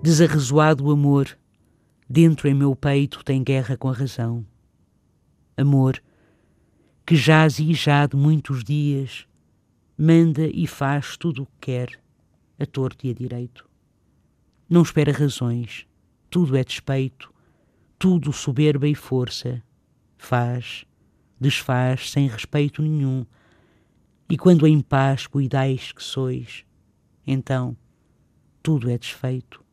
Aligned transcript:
Desarrezoado 0.00 0.86
o 0.86 0.92
amor, 0.92 1.36
dentro 2.08 2.46
em 2.48 2.54
meu 2.54 2.76
peito 2.76 3.24
tem 3.24 3.42
guerra 3.42 3.76
com 3.76 3.88
a 3.88 3.92
razão. 3.92 4.46
Amor, 5.56 6.00
que 7.04 7.16
jaz 7.16 7.58
e 7.58 7.74
já 7.74 8.06
de 8.06 8.16
muitos 8.16 8.62
dias, 8.62 9.26
manda 9.98 10.46
e 10.54 10.68
faz 10.68 11.16
tudo 11.16 11.42
o 11.42 11.46
que 11.46 11.52
quer, 11.72 12.00
a 12.60 12.64
torto 12.64 13.08
e 13.08 13.10
a 13.10 13.12
direito. 13.12 13.68
Não 14.70 14.82
espera 14.82 15.10
razões, 15.10 15.84
tudo 16.30 16.56
é 16.56 16.62
despeito, 16.62 17.34
tudo 17.98 18.32
soberba 18.32 18.86
e 18.86 18.94
força. 18.94 19.60
Faz, 20.16 20.84
desfaz 21.40 22.12
sem 22.12 22.28
respeito 22.28 22.82
nenhum, 22.82 23.26
e 24.30 24.38
quando 24.38 24.64
em 24.64 24.80
paz 24.80 25.26
cuidais 25.26 25.90
que 25.90 26.04
sois, 26.04 26.64
então 27.26 27.76
tudo 28.62 28.88
é 28.88 28.96
desfeito. 28.96 29.66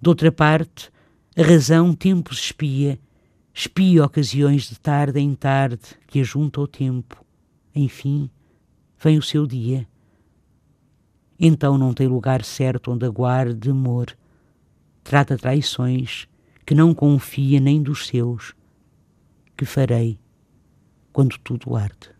Doutra 0.00 0.30
parte, 0.30 0.90
a 1.36 1.42
razão 1.42 1.92
tempos 1.92 2.38
espia, 2.38 3.00
espia 3.52 4.04
ocasiões 4.04 4.68
de 4.68 4.78
tarde 4.78 5.18
em 5.18 5.34
tarde 5.34 5.80
que 6.06 6.20
ajunta 6.20 6.60
o 6.60 6.68
tempo. 6.68 7.24
Enfim, 7.74 8.30
vem 9.02 9.18
o 9.18 9.22
seu 9.22 9.44
dia. 9.44 9.88
Então 11.38 11.76
não 11.76 11.92
tem 11.92 12.06
lugar 12.06 12.44
certo 12.44 12.92
onde 12.92 13.06
aguarde 13.06 13.70
amor. 13.70 14.16
Trata 15.02 15.36
traições 15.36 16.28
que 16.64 16.74
não 16.74 16.94
confia 16.94 17.58
nem 17.58 17.82
dos 17.82 18.06
seus. 18.06 18.54
Que 19.56 19.64
farei 19.64 20.18
quando 21.12 21.36
tudo 21.38 21.74
arde? 21.74 22.10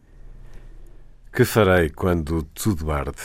Que 1.33 1.45
farei 1.45 1.91
quando 1.91 2.43
tudo 2.43 2.91
arde? 2.91 3.23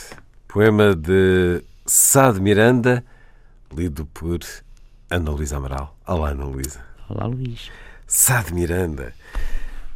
Poema 0.48 0.96
de 0.96 1.64
Sá 1.86 2.31
de 2.31 2.40
Miranda 2.40 3.04
lido 3.76 4.06
por 4.08 4.40
Ana 5.10 5.32
Luísa 5.32 5.58
Amaral. 5.58 5.98
Olá, 6.06 6.30
Ana 6.30 6.46
Luísa. 6.46 6.86
Olá, 7.10 7.26
Luís. 7.26 7.72
Sá 8.06 8.42
de 8.42 8.54
Miranda 8.54 9.14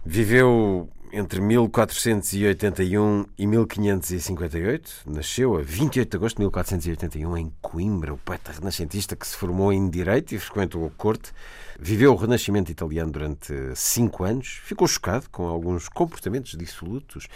viveu 0.06 0.89
entre 1.11 1.39
1481 1.39 3.25
e 3.38 3.47
1558. 3.47 5.03
Nasceu 5.06 5.56
a 5.56 5.61
28 5.61 6.09
de 6.09 6.17
agosto 6.17 6.38
de 6.38 6.42
1481 6.44 7.38
em 7.38 7.53
Coimbra, 7.61 8.14
o 8.14 8.17
poeta 8.17 8.52
renascentista 8.52 9.16
que 9.16 9.28
se 9.28 9.36
formou 9.36 9.72
em 9.72 9.89
Direito 9.89 10.34
e 10.34 10.39
frequentou 10.39 10.86
a 10.86 10.89
corte. 10.91 11.31
Viveu 11.80 12.13
o 12.13 12.16
Renascimento 12.16 12.72
italiano 12.72 13.12
durante 13.12 13.53
cinco 13.75 14.24
anos. 14.24 14.59
Ficou 14.63 14.88
chocado 14.88 15.30
com 15.30 15.47
alguns 15.47 15.88
comportamentos 15.88 16.57
dissolutos 16.57 17.28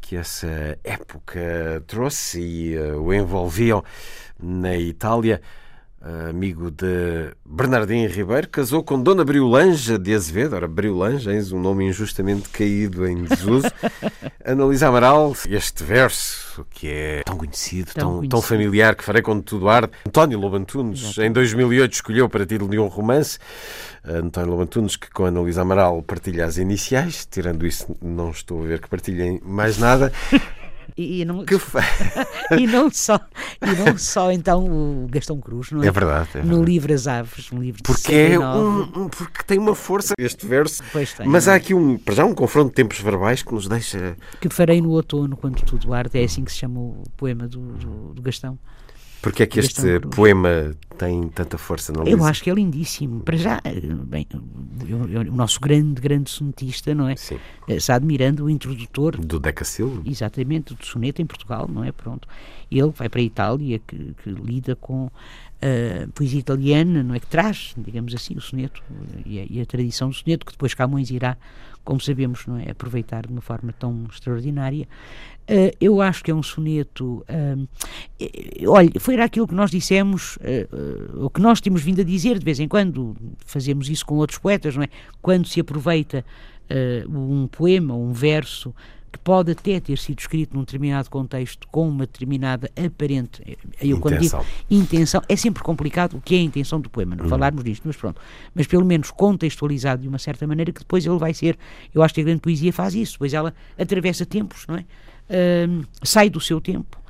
que 0.00 0.16
essa 0.16 0.78
época 0.84 1.82
trouxe 1.86 2.40
e 2.40 2.78
uh, 2.78 3.02
o 3.02 3.12
envolviam 3.12 3.82
na 4.38 4.76
Itália 4.76 5.42
amigo 6.00 6.70
de 6.70 7.32
Bernardino 7.44 8.08
Ribeiro, 8.08 8.48
casou 8.48 8.82
com 8.82 9.02
Dona 9.02 9.24
Briolanja 9.24 9.98
de 9.98 10.14
Azevedo. 10.14 10.54
Ora, 10.54 10.68
Briolanja, 10.68 11.32
eis 11.32 11.52
um 11.52 11.60
nome 11.60 11.86
injustamente 11.86 12.48
caído 12.48 13.06
em 13.06 13.24
desuso. 13.24 13.66
Analisa 14.44 14.88
Amaral, 14.88 15.34
este 15.48 15.84
verso 15.84 16.66
que 16.70 16.88
é 16.88 17.22
tão 17.24 17.36
conhecido, 17.36 17.92
tão, 17.92 17.94
tão, 17.94 18.10
conhecido. 18.10 18.30
tão 18.30 18.42
familiar, 18.42 18.94
que 18.94 19.04
farei 19.04 19.22
quando 19.22 19.42
tudo 19.42 19.68
arde. 19.68 19.92
António 20.06 20.38
Lobantunes, 20.38 21.18
em 21.18 21.32
2008, 21.32 21.92
escolheu 21.92 22.28
para 22.28 22.46
título 22.46 22.70
de 22.70 22.78
um 22.78 22.86
romance. 22.86 23.38
António 24.04 24.50
Lobantunes, 24.50 24.96
que 24.96 25.10
com 25.10 25.26
Analisa 25.26 25.62
Amaral 25.62 26.02
partilha 26.02 26.46
as 26.46 26.56
iniciais. 26.56 27.26
Tirando 27.30 27.66
isso, 27.66 27.96
não 28.00 28.30
estou 28.30 28.62
a 28.62 28.66
ver 28.66 28.80
que 28.80 28.88
partilhem 28.88 29.40
mais 29.44 29.78
nada. 29.78 30.12
E, 30.98 31.20
e 31.20 31.24
não, 31.24 31.44
que 31.44 31.54
e 32.58 32.66
não 32.66 32.90
só 32.90 33.20
e 33.62 33.70
não 33.76 33.96
só 33.96 34.32
então 34.32 34.64
o 34.64 35.06
Gastão 35.08 35.40
Cruz 35.40 35.70
não 35.70 35.80
é? 35.80 35.86
É 35.86 35.90
verdade, 35.92 36.28
é 36.30 36.32
verdade. 36.40 36.56
no 36.56 36.64
livro 36.64 36.92
As 36.92 37.06
Aves 37.06 37.52
um 37.52 37.60
livro 37.62 37.80
porque 37.84 38.12
é 38.12 38.36
um, 38.36 39.08
porque 39.08 39.44
tem 39.46 39.58
uma 39.58 39.76
força. 39.76 40.14
Este 40.18 40.44
verso. 40.44 40.82
Tem, 41.16 41.28
mas 41.28 41.46
há 41.46 41.54
aqui 41.54 41.72
um 41.72 41.96
para 41.96 42.16
já 42.16 42.24
um 42.24 42.34
confronto 42.34 42.70
de 42.70 42.74
tempos 42.74 42.98
verbais 42.98 43.44
que 43.44 43.54
nos 43.54 43.68
deixa 43.68 44.16
que 44.40 44.48
farei 44.50 44.82
no 44.82 44.90
outono 44.90 45.36
quando 45.36 45.62
tudo 45.62 45.94
arde 45.94 46.20
é 46.20 46.24
assim 46.24 46.42
que 46.42 46.50
se 46.50 46.58
chama 46.58 46.80
o 46.80 47.04
poema 47.16 47.46
do, 47.46 47.60
do, 47.60 48.14
do 48.14 48.20
Gastão 48.22 48.58
porque 49.20 49.42
é 49.42 49.46
que 49.46 49.58
este 49.60 50.00
poema 50.00 50.74
tem 50.96 51.28
tanta 51.28 51.56
força 51.56 51.92
na 51.92 52.04
Eu 52.04 52.24
acho 52.24 52.42
que 52.42 52.50
é 52.50 52.54
lindíssimo. 52.54 53.20
Para 53.20 53.36
já, 53.36 53.60
bem, 54.04 54.26
o 55.30 55.34
nosso 55.34 55.60
grande, 55.60 56.00
grande 56.00 56.30
sonetista, 56.30 56.94
não 56.94 57.08
é? 57.08 57.16
Sim. 57.16 57.38
Está 57.68 57.94
admirando 57.94 58.44
o 58.44 58.50
introdutor. 58.50 59.16
Do 59.16 59.38
Decacillo. 59.38 60.02
Exatamente, 60.04 60.74
do 60.74 60.84
soneto 60.84 61.22
em 61.22 61.26
Portugal, 61.26 61.68
não 61.68 61.84
é? 61.84 61.92
Pronto. 61.92 62.28
Ele 62.70 62.90
vai 62.90 63.08
para 63.08 63.20
a 63.20 63.24
Itália, 63.24 63.80
que, 63.86 64.14
que 64.22 64.30
lida 64.30 64.76
com 64.76 65.10
a 65.60 66.08
poesia 66.12 66.38
italiana, 66.38 67.02
não 67.02 67.14
é? 67.14 67.20
Que 67.20 67.26
traz, 67.26 67.74
digamos 67.76 68.14
assim, 68.14 68.34
o 68.34 68.40
soneto 68.40 68.82
e 69.26 69.40
a, 69.40 69.46
e 69.48 69.60
a 69.60 69.66
tradição 69.66 70.08
do 70.08 70.14
soneto, 70.14 70.46
que 70.46 70.52
depois 70.52 70.74
Camões 70.74 71.10
irá 71.10 71.36
como 71.88 72.00
sabemos, 72.02 72.46
não 72.46 72.58
é? 72.58 72.70
aproveitar 72.70 73.26
de 73.26 73.32
uma 73.32 73.40
forma 73.40 73.72
tão 73.72 74.06
extraordinária. 74.12 74.86
Uh, 75.48 75.72
eu 75.80 76.02
acho 76.02 76.22
que 76.22 76.30
é 76.30 76.34
um 76.34 76.42
soneto. 76.42 77.24
Uh, 77.26 77.66
olha, 78.68 78.90
foi 79.00 79.18
aquilo 79.18 79.48
que 79.48 79.54
nós 79.54 79.70
dissemos, 79.70 80.36
uh, 80.36 81.24
o 81.24 81.30
que 81.30 81.40
nós 81.40 81.62
temos 81.62 81.80
vindo 81.80 82.02
a 82.02 82.04
dizer 82.04 82.38
de 82.38 82.44
vez 82.44 82.60
em 82.60 82.68
quando, 82.68 83.16
fazemos 83.38 83.88
isso 83.88 84.04
com 84.04 84.16
outros 84.16 84.38
poetas, 84.38 84.76
não 84.76 84.82
é? 84.82 84.88
Quando 85.22 85.48
se 85.48 85.60
aproveita 85.60 86.22
um 87.08 87.46
poema, 87.46 87.94
um 87.94 88.12
verso 88.12 88.74
que 89.10 89.18
pode 89.18 89.52
até 89.52 89.80
ter 89.80 89.98
sido 89.98 90.18
escrito 90.18 90.54
num 90.54 90.60
determinado 90.60 91.08
contexto 91.10 91.66
com 91.68 91.88
uma 91.88 92.06
determinada 92.06 92.70
aparente 92.76 93.42
eu 93.80 93.96
intenção. 93.96 94.00
quando 94.00 94.18
digo 94.18 94.44
intenção 94.70 95.22
é 95.28 95.36
sempre 95.36 95.62
complicado 95.62 96.16
o 96.16 96.20
que 96.20 96.34
é 96.34 96.38
a 96.38 96.42
intenção 96.42 96.80
do 96.80 96.90
poema 96.90 97.16
não 97.16 97.24
uhum. 97.24 97.30
falarmos 97.30 97.64
disto 97.64 97.82
mas 97.86 97.96
pronto 97.96 98.20
mas 98.54 98.66
pelo 98.66 98.84
menos 98.84 99.10
contextualizado 99.10 100.02
de 100.02 100.08
uma 100.08 100.18
certa 100.18 100.46
maneira 100.46 100.72
que 100.72 100.80
depois 100.80 101.04
ele 101.06 101.18
vai 101.18 101.34
ser 101.34 101.58
eu 101.94 102.02
acho 102.02 102.14
que 102.14 102.20
a 102.20 102.24
grande 102.24 102.40
poesia 102.40 102.72
faz 102.72 102.94
isso 102.94 103.12
depois 103.12 103.34
ela 103.34 103.54
atravessa 103.78 104.26
tempos 104.26 104.66
não 104.68 104.76
é 104.76 104.80
uh, 104.80 105.86
sai 106.02 106.30
do 106.30 106.40
seu 106.40 106.60
tempo 106.60 107.00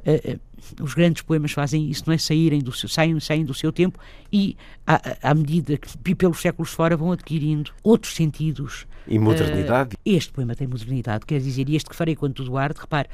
uh, 0.00 0.47
os 0.80 0.94
grandes 0.94 1.22
poemas 1.22 1.52
fazem 1.52 1.88
isso, 1.88 2.04
não 2.06 2.14
é? 2.14 2.18
Saírem 2.18 2.60
do 2.60 2.72
seu, 2.72 2.88
saem, 2.88 3.18
saem 3.20 3.44
do 3.44 3.54
seu 3.54 3.72
tempo 3.72 3.98
e, 4.32 4.56
à, 4.86 5.30
à 5.30 5.34
medida 5.34 5.76
que 5.76 6.14
pelos 6.14 6.40
séculos 6.40 6.70
fora 6.70 6.96
vão 6.96 7.12
adquirindo 7.12 7.70
outros 7.82 8.14
sentidos. 8.14 8.86
E 9.06 9.18
modernidade. 9.18 9.94
Uh, 9.96 9.98
este 10.04 10.32
poema 10.32 10.54
tem 10.54 10.66
modernidade, 10.66 11.24
quer 11.24 11.40
dizer, 11.40 11.68
este 11.70 11.88
que 11.88 11.96
farei 11.96 12.14
quando 12.14 12.34
tudo 12.34 12.56
arde, 12.56 12.80
repare, 12.80 13.08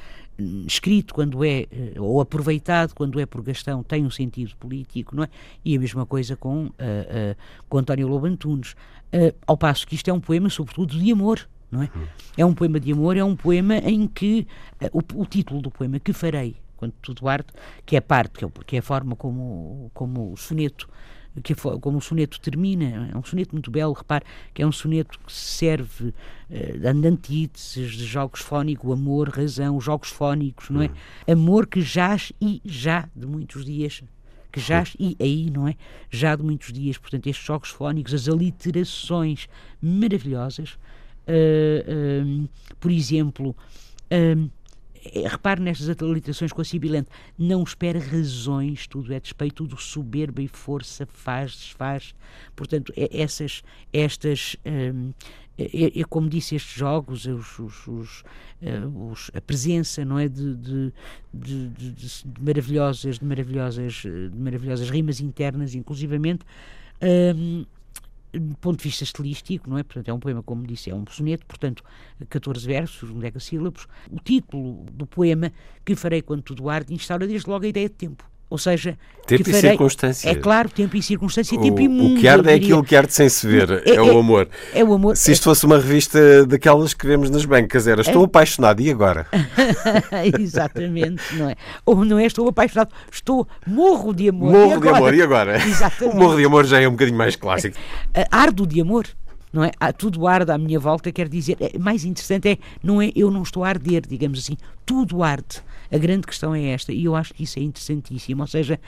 escrito 0.66 1.14
quando 1.14 1.44
é, 1.44 1.66
uh, 1.96 2.02
ou 2.02 2.20
aproveitado 2.20 2.94
quando 2.94 3.20
é 3.20 3.26
por 3.26 3.42
Gastão, 3.42 3.82
tem 3.82 4.04
um 4.04 4.10
sentido 4.10 4.56
político, 4.56 5.14
não 5.14 5.24
é? 5.24 5.28
E 5.64 5.76
a 5.76 5.80
mesma 5.80 6.04
coisa 6.04 6.36
com, 6.36 6.66
uh, 6.66 6.72
com 7.68 7.78
António 7.78 8.08
Lobo 8.08 8.26
Antunes. 8.26 8.74
ao 9.46 9.56
passo 9.56 9.86
que 9.86 9.94
isto 9.94 10.08
é 10.08 10.12
um 10.12 10.20
poema, 10.20 10.50
sobretudo, 10.50 10.98
de 10.98 11.12
amor. 11.12 11.48
Não 11.70 11.82
é? 11.82 11.90
Hum. 11.96 12.06
é 12.36 12.46
um 12.46 12.54
poema 12.54 12.78
de 12.78 12.92
amor, 12.92 13.16
é 13.16 13.24
um 13.24 13.34
poema 13.34 13.78
em 13.78 14.06
que 14.06 14.46
o, 14.92 15.22
o 15.22 15.26
título 15.26 15.60
do 15.60 15.72
poema, 15.72 15.98
Que 15.98 16.12
Farei, 16.12 16.54
quando 16.84 16.94
tudo 17.00 17.28
arde, 17.28 17.48
que 17.86 17.96
é 17.96 18.00
parte, 18.00 18.38
que 18.38 18.44
é, 18.44 18.48
que 18.66 18.76
é 18.76 18.78
a 18.80 18.82
forma 18.82 19.16
como, 19.16 19.90
como 19.94 20.32
o 20.32 20.36
soneto 20.36 20.88
que 21.42 21.52
é 21.52 21.56
como 21.56 21.98
o 21.98 22.00
soneto 22.00 22.40
termina, 22.40 23.10
é 23.12 23.18
um 23.18 23.24
soneto 23.24 23.56
muito 23.56 23.68
belo, 23.68 23.92
repare 23.92 24.24
que 24.52 24.62
é 24.62 24.66
um 24.66 24.70
soneto 24.70 25.18
que 25.18 25.32
serve 25.32 26.14
uh, 26.48 26.78
de 26.78 27.08
antíteses, 27.08 27.90
de 27.90 28.04
jogos 28.04 28.40
fónicos, 28.40 28.92
amor, 28.92 29.30
razão, 29.30 29.80
jogos 29.80 30.10
fónicos, 30.10 30.70
não 30.70 30.80
é? 30.80 30.86
Uhum. 30.86 31.32
Amor 31.32 31.66
que 31.66 31.80
jaz 31.80 32.32
e 32.40 32.62
já 32.64 33.08
de 33.16 33.26
muitos 33.26 33.64
dias, 33.64 34.04
que 34.52 34.60
jaz 34.60 34.94
e 34.96 35.16
aí, 35.18 35.50
não 35.50 35.66
é? 35.66 35.74
Já 36.08 36.36
de 36.36 36.44
muitos 36.44 36.72
dias, 36.72 36.98
portanto, 36.98 37.26
estes 37.26 37.44
jogos 37.44 37.70
fónicos, 37.70 38.14
as 38.14 38.28
aliterações 38.28 39.48
maravilhosas, 39.82 40.78
uh, 41.26 42.48
por 42.78 42.92
exemplo, 42.92 43.56
é, 44.10 44.32
é, 44.32 44.36
repare 45.28 45.60
nestas 45.60 45.88
aliterações 46.02 46.52
com 46.52 46.60
a 46.60 46.64
sibilante, 46.64 47.08
não 47.38 47.62
espera 47.62 47.98
razões, 47.98 48.86
tudo 48.86 49.12
é 49.12 49.20
despeito, 49.20 49.56
tudo 49.56 49.80
soberba 49.80 50.42
e 50.42 50.48
força, 50.48 51.06
faz, 51.06 51.52
desfaz. 51.52 52.14
Portanto, 52.54 52.92
é, 52.96 53.20
essas, 53.20 53.62
estas. 53.92 54.56
Hum, 54.64 55.12
é, 55.56 56.02
como 56.08 56.28
disse, 56.28 56.56
estes 56.56 56.76
jogos, 56.76 57.26
os, 57.26 57.58
os, 57.60 57.86
os, 57.86 58.24
eh, 58.60 58.80
os, 58.86 59.30
a 59.32 59.40
presença 59.40 60.04
não 60.04 60.18
é 60.18 60.28
de, 60.28 60.52
de, 60.56 60.92
de, 61.32 61.68
de, 61.68 62.24
maravilhosas, 62.40 63.20
de 63.20 63.24
maravilhosas, 63.24 63.92
de 63.92 64.32
maravilhosas 64.36 64.90
rimas 64.90 65.20
internas, 65.20 65.76
inclusivamente. 65.76 66.44
Um, 67.00 67.64
do 68.38 68.56
ponto 68.56 68.78
de 68.78 68.84
vista 68.84 69.04
estilístico, 69.04 69.68
não 69.68 69.78
é? 69.78 69.82
Portanto, 69.82 70.08
é 70.08 70.12
um 70.12 70.18
poema, 70.18 70.42
como 70.42 70.66
disse, 70.66 70.90
é 70.90 70.94
um 70.94 71.04
soneto, 71.08 71.46
portanto, 71.46 71.82
14 72.28 72.66
versos, 72.66 73.10
um 73.10 73.18
decassílabos. 73.18 73.86
O 74.10 74.18
título 74.18 74.84
do 74.92 75.06
poema, 75.06 75.52
que 75.84 75.94
farei 75.94 76.22
quando 76.22 76.42
tudo 76.42 76.68
arde, 76.68 76.92
instaura 76.92 77.26
desde 77.26 77.48
logo 77.48 77.64
a 77.64 77.68
ideia 77.68 77.88
de 77.88 77.94
tempo. 77.94 78.33
Ou 78.54 78.58
seja, 78.58 78.96
tempo 79.26 79.42
e 79.42 79.52
farei, 79.52 79.70
circunstância. 79.70 80.30
É 80.30 80.34
claro, 80.36 80.68
tempo 80.68 80.96
e 80.96 81.02
circunstância, 81.02 81.58
o, 81.58 81.60
tempo 81.60 81.80
e 81.80 81.88
mundo. 81.88 82.14
O 82.14 82.20
que 82.20 82.28
arde 82.28 82.48
é 82.48 82.54
aquilo 82.54 82.84
que 82.84 82.94
arde 82.94 83.12
sem 83.12 83.28
se 83.28 83.48
ver, 83.48 83.82
é, 83.84 83.90
é, 83.90 83.94
é, 83.96 84.00
o 84.00 84.16
amor. 84.16 84.48
É 84.72 84.84
o 84.84 84.94
amor. 84.94 85.16
Se 85.16 85.32
isto 85.32 85.42
fosse 85.42 85.66
uma 85.66 85.76
revista 85.76 86.46
daquelas 86.46 86.94
que 86.94 87.04
vemos 87.04 87.30
nas 87.30 87.44
bancas, 87.44 87.88
era 87.88 88.00
estou 88.00 88.22
é. 88.22 88.26
apaixonado, 88.26 88.80
e 88.80 88.92
agora? 88.92 89.26
Exatamente, 90.38 91.20
não 91.34 91.50
é? 91.50 91.56
Ou 91.84 92.04
não 92.04 92.16
é 92.16 92.26
estou 92.26 92.48
apaixonado, 92.48 92.90
estou 93.10 93.44
morro 93.66 94.14
de 94.14 94.28
amor. 94.28 94.52
Morro 94.52 94.80
de 94.80 94.88
amor, 94.88 95.14
e 95.14 95.22
agora? 95.22 95.56
Exatamente. 95.66 96.16
O 96.16 96.20
morro 96.20 96.36
de 96.36 96.44
amor 96.44 96.64
já 96.64 96.80
é 96.80 96.86
um 96.86 96.92
bocadinho 96.92 97.18
mais 97.18 97.34
clássico. 97.34 97.76
Ardo 98.30 98.64
de 98.68 98.80
amor 98.80 99.08
não 99.52 99.62
é? 99.62 99.70
Tudo 99.96 100.26
arde 100.26 100.50
à 100.50 100.58
minha 100.58 100.80
volta, 100.80 101.12
quer 101.12 101.28
dizer, 101.28 101.56
é, 101.60 101.78
mais 101.78 102.04
interessante 102.04 102.48
é, 102.48 102.58
não 102.82 103.00
é, 103.00 103.12
eu 103.14 103.30
não 103.30 103.44
estou 103.44 103.62
a 103.62 103.68
arder, 103.68 104.02
digamos 104.06 104.40
assim, 104.40 104.56
tudo 104.84 105.22
arde. 105.22 105.62
A 105.90 105.98
grande 105.98 106.26
questão 106.26 106.54
é 106.54 106.68
esta, 106.68 106.92
e 106.92 107.04
eu 107.04 107.14
acho 107.14 107.34
que 107.34 107.44
isso 107.44 107.58
é 107.58 107.62
interessantíssimo, 107.62 108.42
ou 108.42 108.46
seja, 108.46 108.80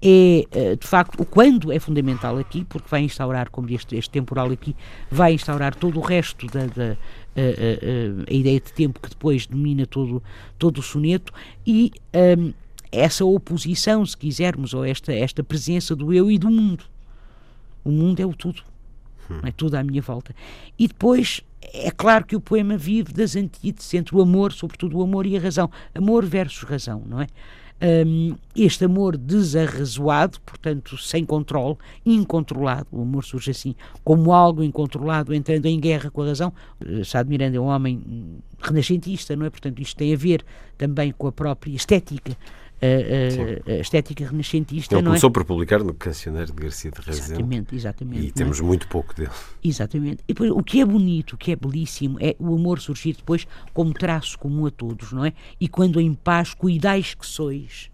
é, 0.00 0.46
eh, 0.50 0.76
de 0.76 0.86
facto, 0.86 1.20
o 1.20 1.24
quando 1.24 1.72
é 1.72 1.78
fundamental 1.78 2.38
aqui, 2.38 2.64
porque 2.64 2.88
vai 2.88 3.02
instaurar, 3.02 3.50
como 3.50 3.70
este, 3.70 3.96
este 3.96 4.10
temporal 4.10 4.50
aqui, 4.50 4.74
vai 5.10 5.34
instaurar 5.34 5.74
todo 5.74 5.98
o 5.98 6.02
resto 6.02 6.46
da, 6.46 6.66
da 6.66 6.96
a, 7.34 7.40
a, 7.40 8.30
a, 8.30 8.34
ideia 8.34 8.60
de 8.60 8.72
tempo 8.72 9.00
que 9.00 9.08
depois 9.08 9.46
domina 9.46 9.86
todo, 9.86 10.22
todo 10.58 10.78
o 10.78 10.82
soneto, 10.82 11.32
e 11.66 11.92
um, 12.38 12.52
essa 12.90 13.24
oposição, 13.24 14.04
se 14.04 14.16
quisermos, 14.16 14.74
ou 14.74 14.84
esta, 14.84 15.12
esta 15.12 15.42
presença 15.42 15.96
do 15.96 16.12
eu 16.12 16.30
e 16.30 16.38
do 16.38 16.50
mundo. 16.50 16.84
O 17.84 17.90
mundo 17.90 18.20
é 18.20 18.26
o 18.26 18.34
tudo 18.34 18.62
é 19.44 19.52
tudo 19.52 19.76
à 19.76 19.82
minha 19.82 20.02
volta. 20.02 20.34
E 20.78 20.88
depois, 20.88 21.40
é 21.60 21.90
claro 21.90 22.24
que 22.24 22.36
o 22.36 22.40
poema 22.40 22.76
vive 22.76 23.12
das 23.12 23.36
antíteses 23.36 23.94
entre 23.94 24.16
o 24.16 24.20
amor, 24.20 24.52
sobretudo 24.52 24.98
o 24.98 25.02
amor 25.02 25.26
e 25.26 25.36
a 25.36 25.40
razão. 25.40 25.70
Amor 25.94 26.24
versus 26.24 26.62
razão, 26.62 27.02
não 27.06 27.20
é? 27.20 27.26
Um, 28.06 28.36
este 28.54 28.84
amor 28.84 29.16
desarrazoado, 29.16 30.40
portanto, 30.42 30.96
sem 30.96 31.24
controle, 31.24 31.76
incontrolado, 32.06 32.86
o 32.92 33.02
amor 33.02 33.24
surge 33.24 33.50
assim, 33.50 33.74
como 34.04 34.32
algo 34.32 34.62
incontrolado, 34.62 35.34
entrando 35.34 35.66
em 35.66 35.80
guerra 35.80 36.08
com 36.08 36.22
a 36.22 36.26
razão. 36.26 36.52
Uh, 36.80 37.04
Sá 37.04 37.24
de 37.24 37.28
Miranda 37.28 37.56
é 37.56 37.60
um 37.60 37.64
homem 37.64 38.38
renascentista, 38.60 39.34
não 39.34 39.46
é? 39.46 39.50
Portanto, 39.50 39.82
isto 39.82 39.96
tem 39.96 40.14
a 40.14 40.16
ver 40.16 40.44
também 40.78 41.10
com 41.10 41.26
a 41.26 41.32
própria 41.32 41.74
estética 41.74 42.36
a, 42.82 43.72
a, 43.72 43.74
a 43.74 43.80
estética 43.80 44.26
renascentista. 44.26 44.96
Ele 44.96 45.02
não 45.02 45.10
começou 45.10 45.30
é? 45.30 45.32
por 45.32 45.44
publicar 45.44 45.84
no 45.84 45.94
Cancioneiro 45.94 46.52
de 46.52 46.62
Garcia 46.62 46.90
de 46.90 47.00
Rezende. 47.00 47.32
Exatamente, 47.32 47.74
exatamente. 47.76 48.24
E 48.24 48.28
é? 48.28 48.32
temos 48.32 48.60
muito 48.60 48.88
pouco 48.88 49.14
dele. 49.14 49.30
Exatamente. 49.62 50.24
E 50.26 50.34
depois, 50.34 50.50
o 50.50 50.62
que 50.62 50.80
é 50.80 50.84
bonito, 50.84 51.34
o 51.34 51.36
que 51.36 51.52
é 51.52 51.56
belíssimo, 51.56 52.18
é 52.20 52.34
o 52.40 52.54
amor 52.54 52.80
surgir 52.80 53.14
depois 53.14 53.46
como 53.72 53.92
traço 53.92 54.36
comum 54.36 54.66
a 54.66 54.70
todos, 54.70 55.12
não 55.12 55.24
é? 55.24 55.32
E 55.60 55.68
quando 55.68 56.00
em 56.00 56.12
paz 56.12 56.54
cuidais 56.54 57.14
que 57.14 57.24
sois, 57.24 57.88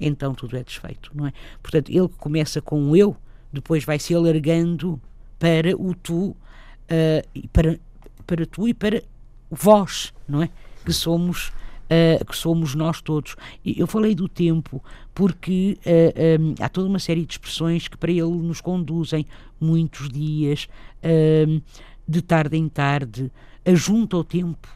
então 0.00 0.32
tudo 0.32 0.56
é 0.56 0.62
desfeito, 0.62 1.10
não 1.12 1.26
é? 1.26 1.32
Portanto, 1.60 1.90
ele 1.90 2.08
que 2.08 2.16
começa 2.16 2.62
com 2.62 2.90
o 2.90 2.96
eu, 2.96 3.16
depois 3.52 3.84
vai 3.84 3.98
se 3.98 4.14
alargando 4.14 5.00
para 5.40 5.76
o 5.76 5.92
tu, 5.94 6.28
uh, 6.30 7.48
para, 7.52 7.80
para 8.24 8.46
tu 8.46 8.68
e 8.68 8.74
para 8.74 9.02
vós, 9.50 10.12
não 10.28 10.42
é? 10.42 10.50
Que 10.84 10.92
somos 10.92 11.52
uh, 11.88 12.24
que 12.24 12.36
somos 12.36 12.74
nós 12.74 13.00
todos. 13.00 13.36
Eu 13.64 13.86
falei 13.86 14.14
do 14.14 14.28
tempo 14.28 14.82
porque 15.14 15.78
uh, 15.80 15.82
eh, 15.84 16.38
um, 16.40 16.50
eh, 16.52 16.54
há 16.60 16.68
toda 16.68 16.88
uma 16.88 16.98
série 16.98 17.26
de 17.26 17.32
expressões 17.32 17.88
que 17.88 17.96
para 17.96 18.12
ele 18.12 18.22
nos 18.22 18.60
conduzem 18.60 19.26
muitos 19.60 20.08
dias, 20.08 20.68
uh, 21.02 21.62
de 22.06 22.22
tarde 22.22 22.56
em 22.56 22.68
tarde, 22.68 23.30
ajunta 23.64 24.16
o 24.16 24.24
tempo. 24.24 24.68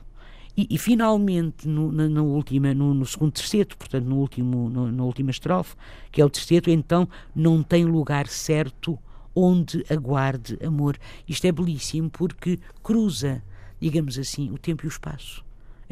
E, 0.56 0.66
e, 0.68 0.76
finalmente, 0.76 1.66
no, 1.66 1.90
na, 1.90 2.08
na, 2.08 2.22
última, 2.22 2.74
no, 2.74 2.92
no, 2.92 3.06
segundo 3.06 3.32
terceto, 3.32 3.76
portanto, 3.76 4.04
no 4.04 4.16
último, 4.16 4.68
no, 4.68 4.92
na 4.92 5.02
última 5.02 5.30
estrofe, 5.30 5.74
que 6.10 6.20
é 6.20 6.24
o 6.24 6.28
terceto, 6.28 6.68
então 6.68 7.08
não 7.34 7.62
tem 7.62 7.86
lugar 7.86 8.26
certo 8.26 8.98
onde 9.34 9.84
aguarde 9.88 10.58
amor. 10.62 10.98
Isto 11.26 11.46
é 11.46 11.52
belíssimo 11.52 12.10
porque 12.10 12.58
cruza, 12.82 13.42
digamos 13.80 14.18
assim, 14.18 14.50
o 14.50 14.58
tempo 14.58 14.84
e 14.84 14.88
o 14.88 14.90
espaço. 14.90 15.42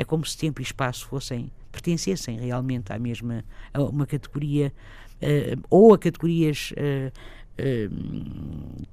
É 0.00 0.04
como 0.04 0.24
se 0.24 0.34
tempo 0.34 0.62
e 0.62 0.64
espaço 0.64 1.06
fossem, 1.06 1.52
pertencessem 1.70 2.38
realmente 2.38 2.90
à 2.90 2.98
mesma, 2.98 3.44
a 3.74 3.82
uma 3.82 4.06
categoria, 4.06 4.72
uh, 5.20 5.62
ou 5.68 5.92
a 5.92 5.98
categorias 5.98 6.72
uh, 6.72 7.12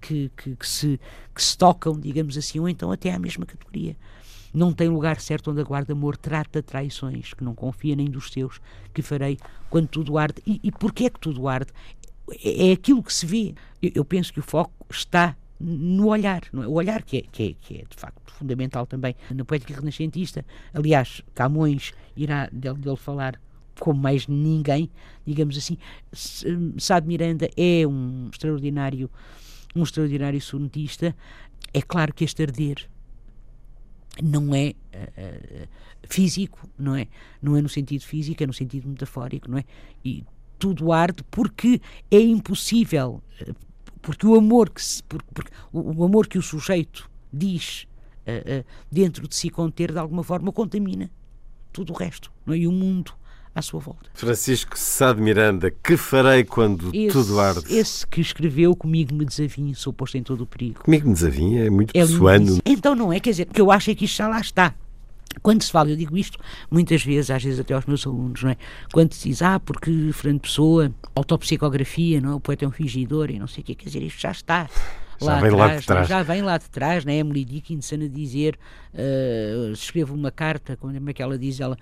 que, 0.02 0.30
que, 0.36 0.54
que, 0.58 0.68
se, 0.68 1.00
que 1.34 1.42
se 1.42 1.58
tocam, 1.58 1.98
digamos 1.98 2.38
assim, 2.38 2.60
ou 2.60 2.68
então 2.68 2.92
até 2.92 3.14
à 3.14 3.18
mesma 3.18 3.46
categoria. 3.46 3.96
Não 4.54 4.74
tem 4.74 4.90
lugar 4.90 5.22
certo 5.22 5.50
onde 5.50 5.62
a 5.62 5.64
guarda 5.64 5.94
amor 5.94 6.18
trata 6.18 6.62
traições, 6.62 7.34
que 7.34 7.42
não 7.42 7.56
confia 7.56 7.96
nem 7.96 8.10
dos 8.10 8.30
seus, 8.30 8.60
que 8.94 9.02
farei 9.02 9.38
quando 9.70 9.88
tudo 9.88 10.18
arde. 10.18 10.42
E, 10.46 10.60
e 10.62 10.74
porquê 10.74 11.06
é 11.06 11.10
que 11.10 11.22
tudo 11.22 11.48
arde? 11.48 11.72
É, 12.44 12.68
é 12.68 12.72
aquilo 12.74 13.02
que 13.02 13.14
se 13.14 13.26
vê. 13.26 13.56
Eu, 13.82 13.92
eu 13.96 14.04
penso 14.04 14.34
que 14.34 14.42
o 14.42 14.44
foco 14.44 14.74
está 14.92 15.38
no 15.60 16.08
olhar, 16.08 16.44
é? 16.54 16.68
o 16.68 16.74
olhar 16.74 17.04
que 17.04 17.18
é, 17.18 17.22
que 17.22 17.44
é, 17.44 17.54
que 17.54 17.76
é 17.80 17.84
de 17.90 17.96
facto 17.96 18.32
fundamental 18.34 18.86
também 18.86 19.16
na 19.34 19.44
poética 19.44 19.74
renascentista. 19.74 20.46
Aliás, 20.74 21.24
Camões 21.34 21.94
irá 22.16 22.48
dele, 22.52 22.78
dele 22.78 22.98
falar 22.98 23.40
como 23.80 24.00
mais 24.00 24.28
ninguém, 24.28 24.90
digamos 25.26 25.58
assim. 25.58 25.78
Sá 26.78 27.00
de 27.00 27.08
Miranda 27.08 27.50
é 27.56 27.86
um 27.88 28.30
extraordinário, 28.32 29.10
um 29.76 29.84
extraordinário 29.84 30.42
sonetista. 30.42 31.16
É 31.74 31.82
claro 31.82 32.14
que 32.14 32.24
este 32.24 32.44
arder 32.44 32.88
não 34.22 34.54
é 34.54 34.74
uh, 34.94 35.68
físico, 36.08 36.70
não 36.78 36.96
é? 36.96 37.08
Não 37.42 37.56
é 37.56 37.62
no 37.62 37.70
sentido 37.70 38.02
físico, 38.02 38.44
é 38.44 38.48
no 38.48 38.54
sentido 38.54 38.88
metafórico, 38.88 39.50
não 39.50 39.58
é? 39.58 39.64
E 40.04 40.24
tudo 40.58 40.92
arde 40.92 41.24
porque 41.30 41.82
é 42.10 42.20
impossível, 42.20 43.22
eh, 43.40 43.54
porque 44.08 44.26
o 44.26 44.36
amor 44.36 44.70
que 44.70 44.82
se, 44.82 45.04
porque, 45.04 45.28
porque 45.34 45.52
o, 45.70 46.00
o 46.00 46.06
amor 46.06 46.28
que 46.28 46.38
o 46.38 46.42
sujeito 46.42 47.10
diz 47.32 47.86
uh, 48.22 48.64
dentro 48.90 49.28
de 49.28 49.36
si 49.36 49.50
conter, 49.50 49.92
de 49.92 50.00
alguma 50.00 50.24
forma, 50.24 50.50
contamina 50.54 51.12
tudo 51.74 51.92
o 51.92 51.94
resto, 51.94 52.32
não 52.46 52.54
é? 52.54 52.60
E 52.60 52.68
o 52.68 52.72
mundo 52.72 53.12
à 53.54 53.62
sua 53.62 53.82
volta. 53.82 54.10
Francisco 54.14 54.80
Sá 54.80 55.12
de 55.12 55.22
Miranda, 55.22 55.70
que 55.70 55.98
farei 55.98 56.46
quando 56.46 56.90
esse, 56.96 57.12
tudo 57.12 57.38
arde? 57.38 57.66
Esse 57.70 58.08
que 58.08 58.22
escreveu 58.22 58.74
Comigo 58.78 59.14
me 59.14 59.26
desavinho, 59.26 59.76
sou 59.76 59.92
posto 59.92 60.18
em 60.18 60.24
todo 60.24 60.40
o 60.40 60.48
perigo. 60.48 60.86
Comigo 60.86 61.10
me 61.10 61.14
desavinho 61.14 61.66
é 61.66 61.70
muito 61.70 61.90
é 61.94 62.00
pessoano. 62.00 62.60
Então 62.66 62.96
não 62.96 63.12
é, 63.12 63.20
quer 63.20 63.32
dizer, 63.32 63.48
que 63.48 63.60
eu 63.60 63.70
acho 63.70 63.92
é 63.92 63.96
que 63.96 64.06
isto 64.06 64.16
já 64.16 64.30
lá 64.30 64.40
está. 64.40 64.74
Quando 65.42 65.62
se 65.62 65.72
fala, 65.72 65.90
eu 65.90 65.96
digo 65.96 66.18
isto 66.18 66.40
muitas 66.70 67.04
vezes, 67.04 67.30
às 67.30 67.44
vezes 67.44 67.60
até 67.60 67.74
aos 67.74 67.86
meus 67.86 68.06
alunos, 68.06 68.44
não 68.44 68.52
é? 68.52 68.58
Quando 68.92 69.14
se 69.14 69.30
diz, 69.30 69.42
ah, 69.42 69.60
porque 69.60 70.12
Fernando 70.14 70.42
Pessoa, 70.42 70.92
autopsicografia, 71.16 72.20
não 72.20 72.32
é? 72.32 72.36
O 72.36 72.40
poeta 72.40 72.66
é 72.66 72.68
um 72.68 72.72
fingidor 72.72 73.30
e 73.30 73.40
não 73.40 73.48
sei 73.48 73.62
o 73.62 73.66
quê, 73.66 73.76
quer 73.76 73.86
dizer, 73.86 74.04
isto 74.04 74.22
já 74.22 74.32
está 74.32 74.70
já 75.26 75.40
vem 75.40 75.50
atrás, 75.50 75.58
lá 75.58 75.76
de 75.76 75.86
trás. 75.86 76.08
Já 76.08 76.24
vem 76.24 76.42
lá 76.42 76.58
de 76.58 76.70
trás, 76.70 77.06
né? 77.06 77.18
Emily 77.18 77.44
Dickinson 77.44 77.96
a 77.96 78.08
dizer, 78.08 78.58
uh, 78.94 79.72
escrevo 79.72 80.14
uma 80.14 80.32
carta, 80.32 80.78
como 80.78 81.10
é 81.10 81.14
que 81.14 81.22
ela 81.22 81.38
diz? 81.38 81.60
Ela, 81.60 81.78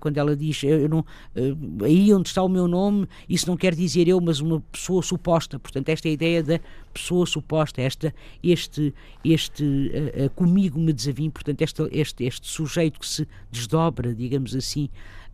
quando 0.00 0.18
ela 0.18 0.36
diz, 0.36 0.62
eu 0.62 0.88
não, 0.88 1.00
uh, 1.00 1.84
aí 1.84 2.12
onde 2.12 2.28
está 2.28 2.42
o 2.42 2.48
meu 2.48 2.68
nome, 2.68 3.08
isso 3.28 3.48
não 3.48 3.56
quer 3.56 3.74
dizer 3.74 4.08
eu, 4.08 4.20
mas 4.20 4.40
uma 4.40 4.60
pessoa 4.72 5.02
suposta. 5.02 5.58
Portanto, 5.58 5.88
esta 5.88 6.08
é 6.08 6.10
a 6.10 6.14
ideia 6.14 6.42
da 6.42 6.60
pessoa 6.92 7.26
suposta, 7.26 7.80
esta, 7.80 8.14
este, 8.42 8.94
este 9.24 9.64
uh, 9.64 10.30
comigo 10.30 10.78
me 10.78 10.92
desavim, 10.92 11.30
portanto, 11.30 11.62
este, 11.62 11.88
este, 11.92 12.24
este 12.24 12.46
sujeito 12.46 13.00
que 13.00 13.06
se 13.06 13.28
desdobra, 13.50 14.14
digamos 14.14 14.54
assim. 14.54 14.88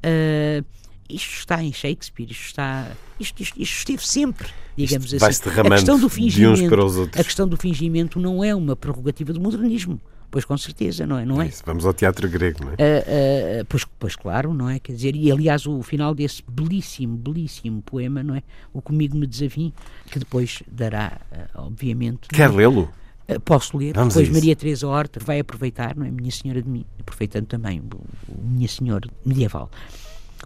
Uh, 0.05 0.65
isto 1.09 1.39
está 1.39 1.63
em 1.63 1.73
Shakespeare, 1.73 2.31
isto 2.31 2.47
está. 2.47 2.91
Isto, 3.19 3.43
isto, 3.43 3.61
isto 3.61 3.77
esteve 3.79 4.07
sempre, 4.07 4.49
digamos 4.77 5.13
isto 5.13 5.25
assim. 5.25 5.61
A 5.61 5.71
questão 5.71 5.99
do 5.99 6.09
fingimento, 6.09 6.75
A 7.15 7.25
questão 7.25 7.49
do 7.49 7.57
fingimento 7.57 8.19
não 8.19 8.43
é 8.43 8.55
uma 8.55 8.75
prerrogativa 8.75 9.33
do 9.33 9.41
modernismo. 9.41 10.01
Pois 10.31 10.45
com 10.45 10.59
certeza, 10.59 11.07
não 11.07 11.17
é? 11.17 11.25
Não 11.25 11.41
é? 11.41 11.47
Isso, 11.47 11.63
vamos 11.65 11.87
ao 11.87 11.95
teatro 11.95 12.29
grego, 12.29 12.65
não 12.65 12.73
é? 12.73 12.75
Uh, 12.75 13.63
uh, 13.63 13.65
pois, 13.67 13.85
pois 13.85 14.17
claro, 14.17 14.53
não 14.53 14.69
é? 14.69 14.81
Quer 14.81 14.93
dizer, 14.93 15.15
e 15.15 15.31
aliás 15.31 15.65
o 15.65 15.81
final 15.81 16.13
desse 16.13 16.43
belíssimo, 16.49 17.17
belíssimo 17.17 17.81
poema, 17.83 18.21
não 18.21 18.35
é? 18.35 18.43
O 18.73 18.83
Comigo 18.83 19.17
me 19.17 19.29
desavim, 19.29 19.73
que 20.11 20.19
depois 20.19 20.61
dará, 20.67 21.21
obviamente. 21.55 22.27
Quer 22.31 22.51
lê-lo? 22.51 22.91
Uh, 23.29 23.39
posso 23.41 23.77
ler, 23.79 23.95
Vamos 23.95 24.15
depois 24.15 24.29
Maria 24.29 24.57
Teresa 24.57 24.89
Horta 24.89 25.21
vai 25.21 25.39
aproveitar, 25.39 25.95
não 25.97 26.05
é? 26.05 26.11
Minha 26.11 26.33
Senhora 26.33 26.61
de 26.61 26.69
mim, 26.69 26.85
aproveitando 26.99 27.47
também 27.47 27.79
o, 27.79 27.85
o 28.29 28.45
Minha 28.45 28.67
Senhora 28.67 29.09
medieval. 29.25 29.71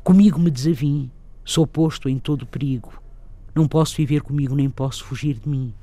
Comigo 0.03 0.39
me 0.39 0.51
desavim, 0.51 1.11
sou 1.45 1.67
posto 1.67 2.09
em 2.09 2.19
todo 2.19 2.47
perigo. 2.47 3.03
Não 3.55 3.67
posso 3.67 3.97
viver 3.97 4.23
comigo, 4.23 4.55
nem 4.55 4.71
posso 4.71 5.05
fugir 5.05 5.39
de 5.39 5.49
mim. 5.49 5.75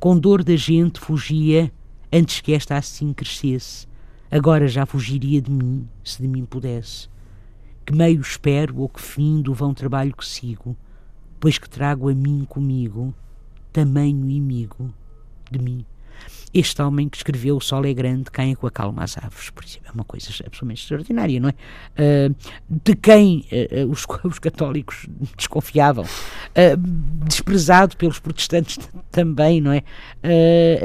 Com 0.00 0.18
dor 0.18 0.42
da 0.42 0.56
gente 0.56 0.98
fugia 0.98 1.72
antes 2.12 2.40
que 2.40 2.52
esta 2.52 2.76
assim 2.76 3.12
crescesse. 3.12 3.86
Agora 4.30 4.66
já 4.66 4.86
fugiria 4.86 5.40
de 5.40 5.50
mim, 5.50 5.88
se 6.02 6.20
de 6.20 6.28
mim 6.28 6.44
pudesse. 6.44 7.08
Que 7.84 7.94
meio 7.94 8.20
espero 8.20 8.78
ou 8.78 8.88
que 8.88 9.00
fim 9.00 9.42
do 9.42 9.52
vão 9.52 9.74
trabalho 9.74 10.16
que 10.16 10.26
sigo, 10.26 10.76
pois 11.38 11.58
que 11.58 11.68
trago 11.68 12.08
a 12.08 12.14
mim 12.14 12.46
comigo 12.48 13.14
tamanho 13.72 14.20
inimigo 14.20 14.92
de 15.50 15.58
mim. 15.58 15.84
Este 16.54 16.82
homem 16.82 17.08
que 17.08 17.16
escreveu 17.16 17.56
O 17.56 17.60
Sol 17.60 17.84
é 17.86 17.94
Grande, 17.94 18.30
caem 18.30 18.54
com 18.54 18.66
a 18.66 18.70
calma 18.70 19.02
às 19.02 19.16
aves, 19.16 19.48
por 19.48 19.64
exemplo, 19.64 19.88
é 19.88 19.92
uma 19.92 20.04
coisa 20.04 20.28
absolutamente 20.28 20.82
extraordinária, 20.82 21.40
não 21.40 21.48
é? 21.48 21.54
Uh, 22.28 22.36
de 22.68 22.94
quem 22.94 23.46
uh, 23.50 23.90
os, 23.90 24.06
os, 24.24 24.38
católicos 24.38 25.06
desconfiavam, 25.36 26.04
uh, 26.04 26.76
desprezado 27.26 27.96
pelos 27.96 28.18
protestantes 28.18 28.78
também, 29.10 29.60
não 29.60 29.72
é? 29.72 29.82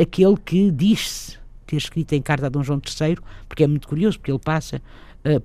aquele 0.02 0.38
que 0.38 0.72
diz-se 0.72 1.38
ter 1.66 1.76
escrito 1.76 2.14
em 2.14 2.22
carta 2.22 2.46
a 2.46 2.50
Dom 2.50 2.64
João 2.64 2.80
III, 2.80 3.18
porque 3.50 3.64
é 3.64 3.68
muito 3.68 3.88
curioso, 3.90 4.18
porque 4.18 4.32
ele 4.32 4.40
passa 4.40 4.82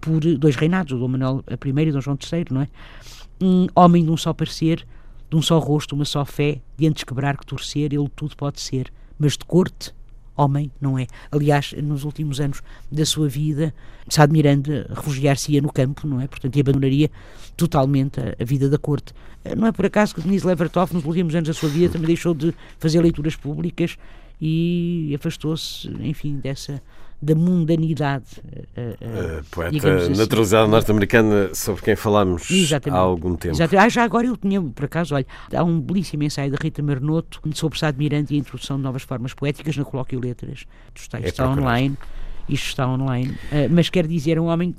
por 0.01 0.21
dois 0.21 0.55
reinados, 0.55 0.93
o 0.93 0.99
Dom 0.99 1.09
Manuel 1.09 1.45
I 1.49 1.89
e 1.89 1.93
Dom 1.93 2.01
João 2.01 2.17
III, 2.17 2.45
não 2.53 2.61
é? 2.63 2.69
Um 3.41 3.67
homem 3.75 4.05
de 4.05 4.11
um 4.11 4.17
só 4.17 4.33
parecer, 4.33 4.87
de 5.29 5.37
um 5.37 5.43
só 5.43 5.59
rosto, 5.59 5.97
uma 5.97 6.05
só 6.05 6.25
fé, 6.25 6.61
de 6.77 6.87
antes 6.87 7.03
quebrar 7.03 7.37
que 7.37 7.45
torcer, 7.45 7.93
ele 7.93 8.09
tudo 8.15 8.37
pode 8.37 8.61
ser, 8.61 8.93
mas 9.23 9.39
de 9.39 9.45
corte, 9.45 9.95
homem 10.37 10.71
não 10.81 10.99
é. 10.99 11.07
Aliás, 11.31 11.73
nos 11.75 12.03
últimos 12.03 12.41
anos 12.41 12.61
da 12.91 13.07
sua 13.07 13.29
vida, 13.29 13.73
Sá 14.09 14.27
de 14.27 14.33
Miranda 14.33 14.87
refugiar-se-ia 14.91 15.63
no 15.63 15.73
campo, 15.73 16.09
não 16.09 16.21
é? 16.21 16.27
Portanto, 16.27 16.57
e 16.57 16.61
abandonaria 16.61 17.09
totalmente 17.57 18.21
a, 18.21 18.35
a, 18.41 18.45
vida 18.45 18.69
da 18.69 18.77
corte. 18.79 19.15
Não 19.57 19.69
é 19.69 19.73
por 19.73 19.87
acaso 19.87 20.13
que 20.15 20.21
Denise 20.21 20.45
Levertov, 20.45 20.93
nos 20.93 21.05
últimos 21.05 21.35
anos 21.37 21.47
da 21.47 21.55
sua 21.55 21.69
vida, 21.69 21.93
também 21.93 22.09
deixou 22.09 22.35
de 22.35 22.53
fazer 22.81 23.01
leituras 23.01 23.37
públicas 23.37 23.97
e 24.41 25.13
afastou-se, 25.15 25.89
enfim, 26.01 26.41
dessa 26.41 26.83
da 27.23 27.37
mundanidade. 27.37 28.25
Uh, 28.77 29.41
uh, 29.41 29.45
poeta 29.49 29.95
assim. 29.95 30.15
naturalizada 30.15 30.67
norte-americana 30.67 31.55
sobre 31.55 31.81
quem 31.83 31.95
falámos 31.95 32.51
Exatamente. 32.51 32.99
há 32.99 33.01
algum 33.01 33.37
tempo. 33.37 33.55
Exatamente. 33.55 33.87
Ah, 33.87 33.89
já 33.89 34.03
agora 34.03 34.27
eu 34.27 34.37
tinha, 34.37 34.61
por 34.61 34.85
acaso, 34.85 35.15
olha, 35.15 35.27
há 35.55 35.63
um 35.63 35.81
belíssimo 35.81 36.25
ensaio 36.25 36.51
da 36.51 36.59
Rita 36.61 36.83
Marnoto 36.83 37.41
sobre 37.55 37.79
Sá 37.79 37.93
de 37.93 37.99
Miranda 37.99 38.33
e 38.33 38.37
a 38.37 38.39
introdução 38.41 38.77
de 38.77 38.83
novas 38.83 39.03
formas 39.05 39.33
poéticas 39.33 39.77
na 39.77 39.85
Colóquio 39.85 40.19
Letras. 40.19 40.67
Isto 40.95 40.97
está, 40.97 41.19
é 41.21 41.27
está 41.27 41.49
online. 41.49 41.97
Isto 42.49 42.67
está 42.67 42.89
online. 42.89 43.31
Uh, 43.31 43.71
mas 43.71 43.89
quer 43.89 44.05
dizer, 44.09 44.41
um 44.41 44.47
homem, 44.47 44.75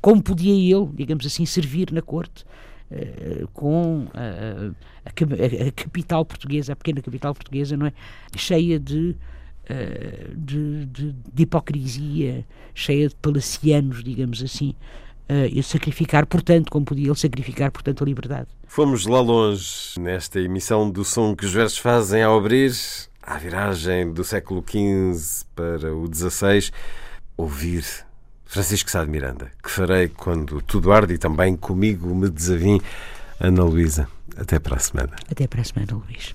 como 0.00 0.20
podia 0.20 0.52
ele, 0.52 0.88
digamos 0.92 1.24
assim, 1.24 1.46
servir 1.46 1.92
na 1.92 2.02
corte, 2.02 2.44
Uh, 2.92 3.46
com 3.52 4.08
a, 4.12 5.06
a, 5.06 5.68
a, 5.68 5.70
capital 5.70 6.24
portuguesa, 6.24 6.72
a 6.72 6.76
pequena 6.76 7.00
capital 7.00 7.32
portuguesa, 7.32 7.76
não 7.76 7.86
é? 7.86 7.92
Cheia 8.34 8.80
de 8.80 9.14
eh, 9.70 10.30
de, 10.34 10.84
de, 10.86 11.12
de, 11.32 11.42
hipocrisia, 11.44 12.44
cheia 12.74 13.08
de 13.08 13.14
palacianos, 13.14 14.02
digamos 14.02 14.42
assim, 14.42 14.74
uh, 15.28 15.46
e 15.48 15.62
sacrificar, 15.62 16.26
portanto, 16.26 16.72
como 16.72 16.84
podia 16.84 17.06
ele 17.06 17.14
sacrificar, 17.14 17.70
portanto, 17.70 18.02
a 18.02 18.06
liberdade. 18.06 18.48
Fomos 18.66 19.06
lá 19.06 19.20
longe 19.20 19.94
nesta 20.00 20.40
emissão 20.40 20.90
do 20.90 21.04
som 21.04 21.36
que 21.36 21.46
os 21.46 21.52
versos 21.52 21.78
fazem 21.78 22.20
ao 22.20 22.36
abrir, 22.36 22.72
à 23.22 23.38
viragem 23.38 24.12
do 24.12 24.24
século 24.24 24.64
XV 24.68 25.44
para 25.54 25.94
o 25.94 26.12
XVI, 26.12 26.72
ouvir 27.36 27.84
Francisco 28.44 28.90
Sá 28.90 29.04
de 29.04 29.10
Miranda, 29.10 29.52
que 29.62 29.70
farei 29.70 30.08
quando 30.08 30.60
tudo 30.60 30.90
arde 30.90 31.14
e 31.14 31.18
também 31.18 31.54
comigo 31.54 32.12
me 32.12 32.28
desavim. 32.28 32.80
Ana 33.38 33.62
Luísa, 33.62 34.08
até 34.36 34.58
para 34.58 34.76
a 34.76 34.80
semana. 34.80 35.14
Até 35.30 35.46
para 35.46 35.60
a 35.60 35.64
semana, 35.64 35.94
Luís. 35.94 36.34